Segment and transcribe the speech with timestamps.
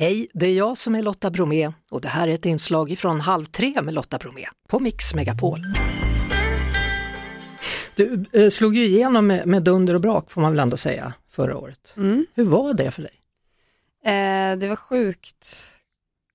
[0.00, 3.20] Hej, det är jag som är Lotta Bromé och det här är ett inslag från
[3.20, 5.58] Halv tre med Lotta Bromé på Mix Megapol.
[7.94, 11.14] Du eh, slog ju igenom med, med dunder och brak får man väl ändå säga
[11.28, 11.94] förra året.
[11.96, 12.26] Mm.
[12.34, 13.12] Hur var det för dig?
[14.04, 15.46] Eh, det var sjukt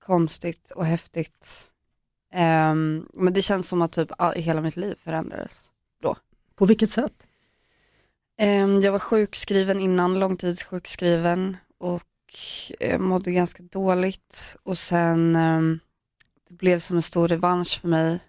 [0.04, 1.68] konstigt och häftigt.
[2.32, 5.70] Ehm, men det känns som att typ all, hela mitt liv förändrades.
[6.54, 7.26] På vilket sätt?
[8.38, 12.02] Ehm, jag var sjukskriven innan, långtidssjukskriven och
[12.80, 15.78] eh, mådde ganska dåligt och sen ehm,
[16.48, 18.20] det blev som en stor revansch för mig.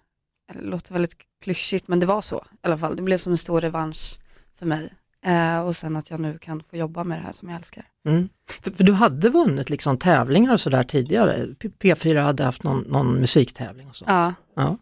[0.52, 2.96] Det låter väldigt klyschigt men det var så i alla fall.
[2.96, 4.18] Det blev som en stor revansch
[4.58, 4.92] för mig.
[5.24, 7.84] Eh, och sen att jag nu kan få jobba med det här som jag älskar.
[8.06, 8.28] Mm.
[8.62, 11.46] För, för du hade vunnit liksom tävlingar och sådär tidigare.
[11.58, 14.04] P- P4 hade haft någon, någon musiktävling och så.
[14.08, 14.76] Ja, Ja.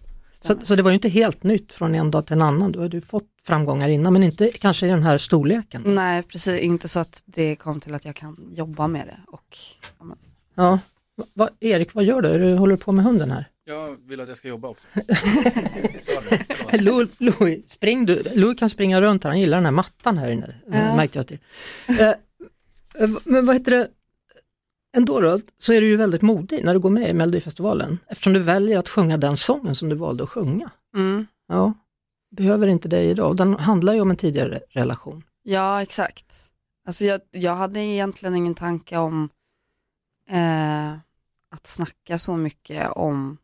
[0.46, 2.72] Så, så det var ju inte helt nytt från en dag till en annan.
[2.72, 5.82] Du hade ju fått framgångar innan men inte kanske i den här storleken.
[5.86, 6.60] Nej, precis.
[6.60, 9.18] Inte så att det kom till att jag kan jobba med det.
[9.26, 9.58] Och,
[9.98, 10.18] ja, men,
[10.54, 10.78] Ja.
[11.16, 12.38] Va, va, Erik, vad gör du?
[12.38, 12.54] du?
[12.54, 13.48] Håller du på med hunden här?
[13.64, 14.86] Jag vill att jag ska jobba också.
[16.72, 18.22] Louis, Louis, spring du.
[18.34, 20.54] Louis kan springa runt här, han gillar den här mattan här inne.
[20.66, 20.96] Ja.
[20.96, 21.38] Märkte jag till.
[21.88, 23.88] Eh, eh, men vad heter det,
[24.96, 28.32] ändå då, så är du ju väldigt modig när du går med i Melodifestivalen eftersom
[28.32, 30.70] du väljer att sjunga den sången som du valde att sjunga.
[30.94, 31.26] mm.
[31.48, 31.72] Ja,
[32.30, 33.36] behöver inte dig idag.
[33.36, 35.22] Den handlar ju om en tidigare relation.
[35.42, 36.50] Ja, exakt.
[36.86, 39.28] Alltså jag, jag hade egentligen ingen tanke om
[40.30, 40.90] eh,
[41.50, 43.38] att snacka så mycket om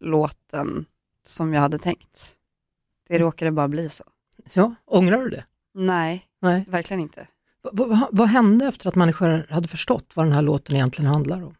[0.00, 0.86] låten
[1.26, 2.36] som jag hade tänkt.
[3.08, 4.04] Det råkade bara bli så.
[4.54, 5.44] Ja, ångrar du det?
[5.74, 6.64] Nej, Nej.
[6.68, 7.26] verkligen inte.
[7.72, 11.54] Vad, vad, hände efter att människor hade förstått vad den här låten egentligen handlar om?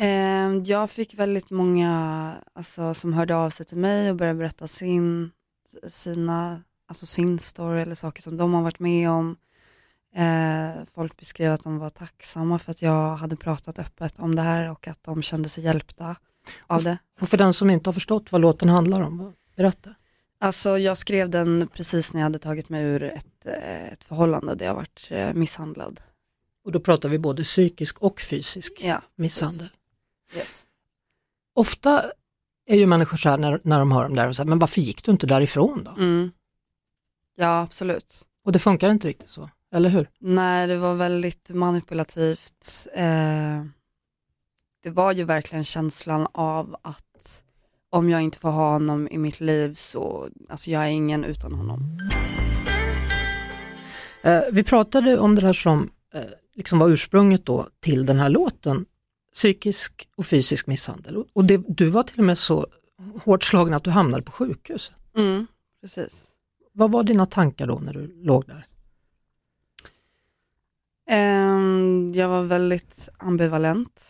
[0.00, 4.68] Eh, jag fick väldigt många alltså, som hörde av sig till mig och började berätta
[4.68, 5.30] sin,
[5.86, 9.36] sina, alltså sin story eller saker som de har varit med om.
[10.14, 14.42] Eh, folk beskrev att de var tacksamma för att jag hade pratat öppet om det
[14.42, 16.16] här och att de kände sig hjälpta
[16.66, 16.98] av det.
[17.20, 19.94] Och för den som inte har förstått vad låten handlar om, berätta.
[20.42, 24.54] Alltså jag skrev den precis när jag hade tagit mig ur ett, eh, ett förhållande
[24.54, 26.00] där jag varit eh, misshandlad.
[26.64, 29.68] Och då pratar vi både psykisk och fysisk Ja, misshandel.
[30.36, 30.66] yes.
[31.54, 32.04] Ofta
[32.66, 34.48] är ju människor så här när, när de hör om det här, och så här,
[34.48, 35.90] men varför gick du inte därifrån då?
[35.90, 36.30] Mm.
[37.36, 38.22] Ja, absolut.
[38.44, 40.10] Och det funkar inte riktigt så, eller hur?
[40.18, 42.86] Nej, det var väldigt manipulativt.
[42.94, 43.64] Eh,
[44.82, 47.11] det var ju verkligen känslan av att
[47.92, 51.52] om jag inte får ha honom i mitt liv så, alltså jag är ingen utan
[51.54, 51.80] honom.
[54.22, 56.20] Eh, vi pratade om det här som eh,
[56.54, 58.84] liksom var ursprunget då till den här låten,
[59.34, 61.24] psykisk och fysisk misshandel.
[61.32, 62.66] Och- det, du var till och med så
[63.24, 64.92] hårt slagen att du hamnade på sjukhus.
[65.16, 65.46] Mm,
[65.80, 66.28] precis.
[66.72, 68.66] Vad var dina tankar då när du låg där?
[71.08, 74.02] Ehm, jag var väldigt ambivalent.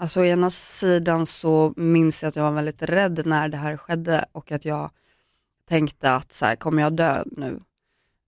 [0.00, 3.76] Alltså å ena sidan så minns jag att jag var väldigt rädd när det här
[3.76, 4.90] skedde och att jag
[5.68, 7.60] tänkte att så här, kommer jag dö nu?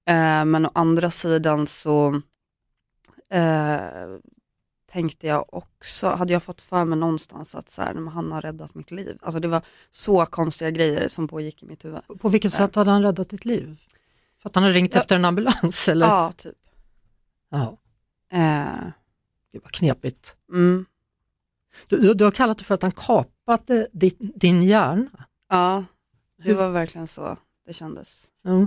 [0.07, 2.21] Eh, men å andra sidan så
[3.31, 3.81] eh,
[4.93, 8.75] tänkte jag också, hade jag fått för mig någonstans att så här, han har räddat
[8.75, 9.19] mitt liv.
[9.23, 12.01] Alltså det var så konstiga grejer som pågick i mitt huvud.
[12.21, 12.57] På vilket Ja.
[12.59, 13.81] sätt hade han räddat ditt liv?
[14.43, 15.01] För att han hade ringt Ja.
[15.01, 16.07] efter en ambulans eller?
[16.07, 16.57] Ja, typ.
[17.51, 17.79] Ja,
[18.35, 18.87] Eh,
[19.53, 20.35] det var knepigt.
[20.53, 20.87] mm,
[22.01, 25.25] Du, du, har kallat det för att han kapade ditt, din hjärna.
[25.49, 25.85] ja,
[26.45, 27.37] det var verkligen så
[27.67, 28.29] det kändes.
[28.43, 28.67] Ja.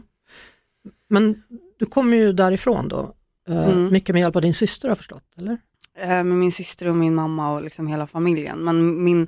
[1.09, 1.43] Men
[1.79, 3.13] du kommer ju därifrån då,
[3.47, 3.93] eh, Mm.
[3.93, 5.57] mycket med hjälp av din syster har jag förstått, eller?
[5.97, 8.59] Eh, med min syster och min mamma och liksom hela familjen.
[8.63, 9.21] Men min,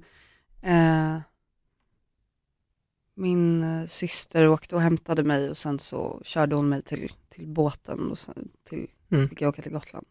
[0.61, 1.17] eh,
[3.15, 7.47] min eh, syster åkte och hämtade mig och sen så körde hon mig till, till
[7.47, 9.29] båten och sen till, Mm.
[9.29, 10.05] fick jag åka till Gotland.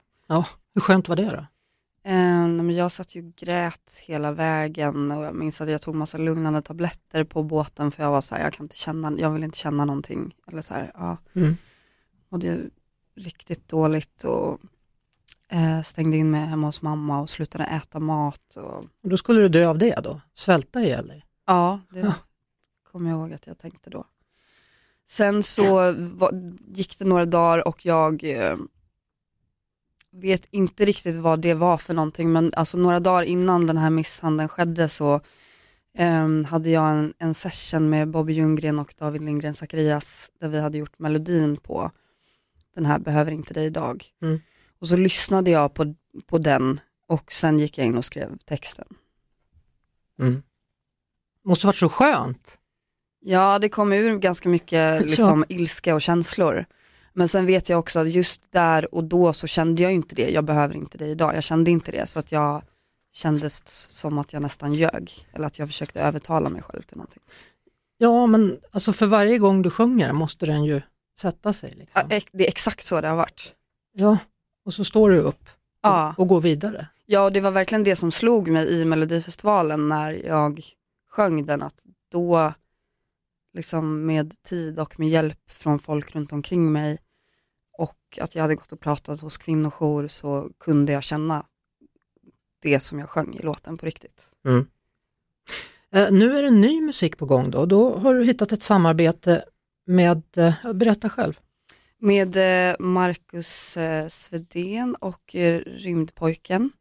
[0.74, 1.46] Hur skönt var det då?
[2.12, 6.18] Men jag satt ju och grät hela vägen och jag minns att jag tog massa
[6.18, 9.44] lugnande tabletter på båten för jag var så här, jag kan inte känna, jag vill
[9.44, 10.34] inte känna någonting.
[10.46, 11.16] Eller så här, ja.
[11.34, 11.56] Mm.
[12.28, 12.70] Och det är
[13.16, 14.58] riktigt dåligt och
[15.48, 18.56] eh, stängde in mig hemma hos mamma och slutade äta mat.
[18.56, 20.20] Och, Och då skulle du dö av det då?
[20.34, 21.24] Svälta ihjäl dig?
[21.46, 22.14] ja, det Ja.
[22.92, 24.04] kommer jag ihåg att jag tänkte då.
[25.08, 28.56] Sen så var, gick det några dagar och jag eh,
[30.20, 33.90] vet inte riktigt vad det var för någonting men alltså några dagar innan den här
[33.90, 35.20] misshandeln skedde så
[35.98, 40.60] ehm, hade jag en, en session med Bobby Ljunggren och David Lindgren Zacharias där vi
[40.60, 41.90] hade gjort melodin på
[42.74, 44.04] den här Behöver inte dig idag.
[44.22, 44.40] Mm.
[44.78, 45.94] Och så lyssnade jag på,
[46.26, 48.86] på den och sen gick jag in och skrev texten.
[50.20, 50.42] Mm.
[51.44, 52.58] Måste varit så skönt.
[53.20, 56.64] Ja, det kom ur ganska mycket liksom, ilska och känslor.
[57.18, 60.30] Men sen vet jag också att just där och då så kände jag inte det,
[60.30, 62.06] jag behöver inte det idag, jag kände inte det.
[62.06, 62.62] Så att jag
[63.12, 65.12] kändes som att jag nästan ljög.
[65.32, 67.22] Eller att jag försökte övertala mig själv till någonting.
[67.98, 70.80] Ja, men alltså för varje gång du sjunger måste den ju
[71.20, 71.70] sätta sig.
[71.70, 72.02] Liksom.
[72.10, 73.54] Ja, det är exakt så det har varit.
[73.92, 74.18] Ja,
[74.64, 75.48] och så står du upp och,
[75.80, 76.14] Ja.
[76.18, 76.86] och går vidare.
[77.06, 80.64] Ja, och det var verkligen det som slog mig i Melodifestivalen när jag
[81.10, 81.82] sjöng den, att
[82.12, 82.52] då
[83.54, 86.98] liksom med tid och med hjälp från folk runt omkring mig
[87.78, 91.46] och att jag hade gått och pratat hos kvinnojour så kunde jag känna
[92.62, 94.32] det som jag sjöng i låten på riktigt.
[95.92, 97.66] Eh, nu är det ny musik på gång då.
[97.66, 99.44] Då har du hittat ett samarbete
[99.86, 101.40] med, eh, berätta själv.
[101.98, 102.36] Med
[102.70, 106.72] eh, Marcus eh, Svedén och eh, Rymdpojken.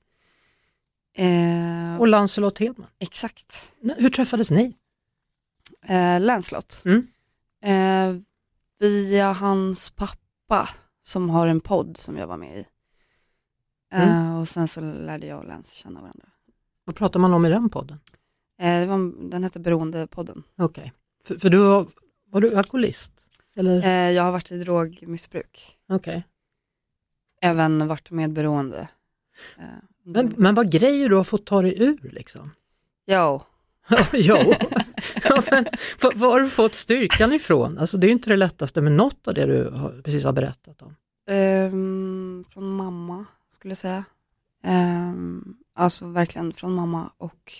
[1.17, 2.87] Eh, Och Lancelot Hedman.
[2.99, 3.73] exakt.
[3.97, 4.75] Hur träffades ni?
[5.85, 6.83] Eh, Lancelot.
[6.85, 7.07] Mm.
[8.79, 10.69] Via hans pappa
[11.05, 12.65] som har en podd som jag var med i.
[13.93, 16.27] Eh, och sen så lärde jag och Lance känna varandra.
[16.83, 17.99] Vad pratar man om i den podden?
[18.57, 20.43] Det var, den hette Beroendepodden.
[20.57, 20.93] Okej,
[21.25, 21.87] för, för du var,
[22.29, 23.13] var du alkoholist?
[23.55, 23.83] Eller?
[23.83, 25.77] Eh, jag har varit i drogmissbruk.
[25.89, 26.23] Okej.
[27.41, 28.87] Även varit med beroende.
[29.57, 29.63] Eh,
[30.03, 32.51] Men, men vad grejer du har fått ta dig ur liksom?
[33.05, 33.41] Jo,
[34.13, 34.53] jo,
[35.23, 35.65] ja, men,
[36.01, 37.77] var, har du fått styrkan ifrån?
[37.77, 40.33] Alltså det är ju inte det lättaste med något av det du har, precis har
[40.33, 40.95] berättat om.
[41.29, 44.03] Um, från mamma skulle jag säga.
[44.63, 47.53] Um, alltså verkligen från mamma och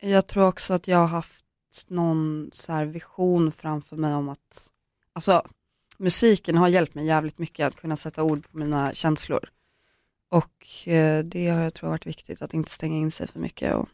[0.00, 1.44] jag tror också att jag har haft
[1.88, 4.70] någon så här vision framför mig om att,
[5.12, 5.46] alltså
[5.98, 9.48] musiken har hjälpt mig jävligt mycket att kunna sätta ord på mina känslor.
[10.30, 13.74] Och eh, det har jag tror varit viktigt, att inte stänga in sig för mycket
[13.74, 13.88] och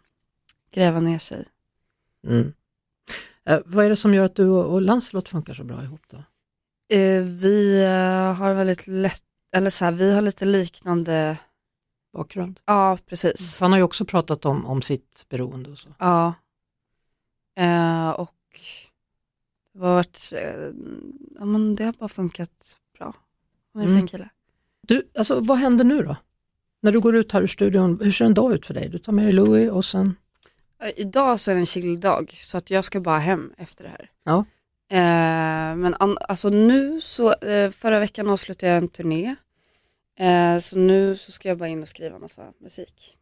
[0.75, 1.44] gräva ner sig.
[2.26, 2.53] Mm.
[3.44, 6.17] Eh, vad är det som gör att du och, Lancelot funkar så bra ihop då?
[6.97, 9.23] Eh, vi eh, har väldigt lätt,
[9.56, 11.38] eller så här, vi har lite liknande,
[12.12, 12.61] Bakgrund?
[12.65, 13.61] ja precis.
[13.61, 15.88] Han har ju också pratat om, om sitt beroende och så.
[15.99, 16.35] Ja.
[17.56, 18.31] Eh, och
[19.73, 20.71] det har varit, eh,
[21.38, 23.15] ja, men det har bara funkat bra.
[23.73, 24.00] Han är en Mm.
[24.00, 24.29] fin kille.
[24.87, 26.17] Du, alltså vad händer nu då?
[26.82, 28.88] När du går ut här ur studion, hur ser en dag ut för dig?
[28.88, 30.17] Du tar med dig Louis och sen,
[30.97, 34.11] idag så är det en chill-dag så att jag ska bara hem efter det här.
[34.25, 34.45] Ja.
[34.91, 39.37] Eh, men an, alltså nu så, eh, förra veckan avslutade jag en turné.
[40.19, 43.19] Eh, så nu så ska jag bara in och skriva massa musik.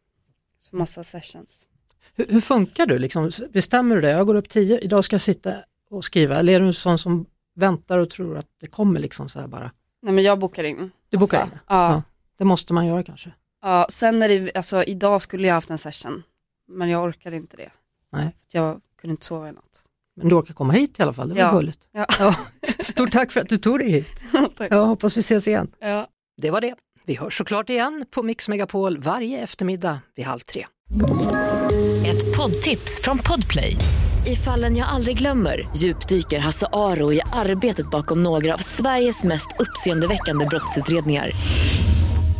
[0.59, 1.67] Så massa sessions.
[2.15, 2.99] hur, hur funkar du?
[2.99, 4.09] Liksom, bestämmer du det?
[4.09, 5.53] Jag går upp tio, idag ska jag sitta
[5.89, 6.35] och skriva.
[6.35, 7.25] Eller är du en sån som
[7.55, 9.71] väntar och tror att det kommer liksom så här bara?
[10.01, 10.91] Nej men jag bokar in.
[11.09, 11.53] Du bokar Massa.
[11.53, 11.59] in?
[11.67, 11.91] Ja.
[11.91, 12.03] Ja.
[12.37, 13.31] Det måste man göra kanske.
[13.61, 16.23] Ja, sen är det, alltså idag skulle jag haft en session,
[16.73, 17.69] men jag orkade inte det.
[18.11, 18.21] Nej.
[18.21, 19.63] För att jag kunde inte sova i natt.
[20.15, 21.51] Men du orkar komma hit i alla fall, det var Ja.
[21.57, 21.79] gulligt.
[22.19, 22.35] Ja.
[22.79, 24.21] Stort tack för att du tog dig hit.
[24.57, 24.71] Tack.
[24.71, 25.71] Jag hoppas vi ses igen.
[25.79, 26.07] Ja.
[26.41, 26.75] Det var det.
[27.05, 30.65] Vi hörs såklart igen på Mix Megapol varje eftermiddag vid halv tre.
[32.05, 33.75] Ett poddtips från Podplay.
[34.27, 39.47] I fallen jag aldrig glömmer djupdyker Hasse Aro i arbetet bakom några av Sveriges mest
[39.59, 41.31] uppseendeväckande brottsutredningar.